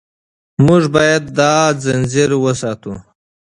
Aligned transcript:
موږ 0.65 0.83
باید 0.95 1.23
دا 1.37 1.53
ځنځیر 1.83 2.29
وساتو. 2.43 2.93